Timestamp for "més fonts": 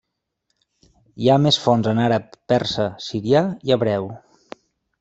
1.43-1.91